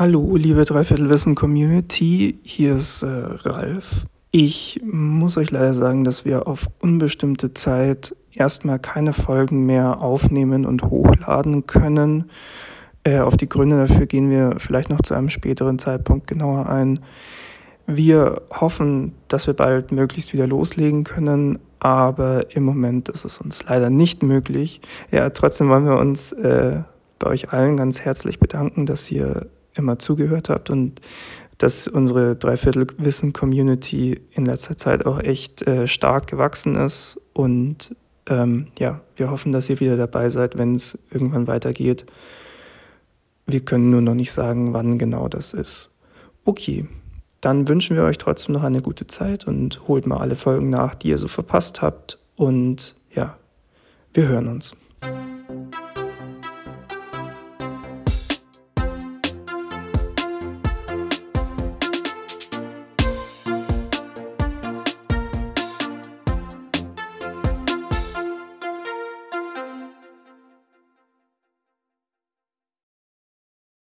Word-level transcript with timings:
Hallo, 0.00 0.36
liebe 0.36 0.64
Dreiviertelwissen-Community, 0.64 2.38
hier 2.44 2.76
ist 2.76 3.02
äh, 3.02 3.08
Ralf. 3.08 4.06
Ich 4.30 4.80
muss 4.84 5.36
euch 5.36 5.50
leider 5.50 5.74
sagen, 5.74 6.04
dass 6.04 6.24
wir 6.24 6.46
auf 6.46 6.68
unbestimmte 6.78 7.52
Zeit 7.52 8.14
erstmal 8.32 8.78
keine 8.78 9.12
Folgen 9.12 9.66
mehr 9.66 10.00
aufnehmen 10.00 10.66
und 10.66 10.84
hochladen 10.84 11.66
können. 11.66 12.30
Äh, 13.02 13.18
auf 13.18 13.36
die 13.36 13.48
Gründe 13.48 13.88
dafür 13.88 14.06
gehen 14.06 14.30
wir 14.30 14.54
vielleicht 14.58 14.88
noch 14.88 15.02
zu 15.02 15.14
einem 15.14 15.30
späteren 15.30 15.80
Zeitpunkt 15.80 16.28
genauer 16.28 16.68
ein. 16.68 17.00
Wir 17.88 18.42
hoffen, 18.52 19.14
dass 19.26 19.48
wir 19.48 19.54
bald 19.54 19.90
möglichst 19.90 20.32
wieder 20.32 20.46
loslegen 20.46 21.02
können, 21.02 21.58
aber 21.80 22.54
im 22.54 22.62
Moment 22.62 23.08
ist 23.08 23.24
es 23.24 23.38
uns 23.38 23.64
leider 23.68 23.90
nicht 23.90 24.22
möglich. 24.22 24.80
Ja, 25.10 25.30
trotzdem 25.30 25.68
wollen 25.68 25.86
wir 25.86 25.98
uns 25.98 26.30
äh, 26.30 26.82
bei 27.18 27.30
euch 27.30 27.52
allen 27.52 27.76
ganz 27.76 27.98
herzlich 27.98 28.38
bedanken, 28.38 28.86
dass 28.86 29.10
ihr 29.10 29.48
immer 29.78 29.98
zugehört 29.98 30.48
habt 30.48 30.70
und 30.70 31.00
dass 31.58 31.88
unsere 31.88 32.36
Dreiviertelwissen-Community 32.36 34.20
in 34.30 34.46
letzter 34.46 34.78
Zeit 34.78 35.04
auch 35.04 35.18
echt 35.20 35.66
äh, 35.66 35.88
stark 35.88 36.28
gewachsen 36.28 36.76
ist. 36.76 37.20
Und 37.32 37.96
ähm, 38.28 38.68
ja, 38.78 39.00
wir 39.16 39.30
hoffen, 39.30 39.52
dass 39.52 39.68
ihr 39.68 39.80
wieder 39.80 39.96
dabei 39.96 40.30
seid, 40.30 40.56
wenn 40.56 40.76
es 40.76 40.98
irgendwann 41.10 41.48
weitergeht. 41.48 42.06
Wir 43.46 43.60
können 43.60 43.90
nur 43.90 44.02
noch 44.02 44.14
nicht 44.14 44.32
sagen, 44.32 44.72
wann 44.72 44.98
genau 44.98 45.28
das 45.28 45.52
ist. 45.52 45.98
Okay, 46.44 46.86
dann 47.40 47.68
wünschen 47.68 47.96
wir 47.96 48.04
euch 48.04 48.18
trotzdem 48.18 48.54
noch 48.54 48.62
eine 48.62 48.82
gute 48.82 49.06
Zeit 49.06 49.46
und 49.46 49.88
holt 49.88 50.06
mal 50.06 50.18
alle 50.18 50.36
Folgen 50.36 50.70
nach, 50.70 50.94
die 50.94 51.08
ihr 51.08 51.18
so 51.18 51.28
verpasst 51.28 51.82
habt. 51.82 52.18
Und 52.36 52.94
ja, 53.14 53.36
wir 54.12 54.28
hören 54.28 54.48
uns. 54.48 54.74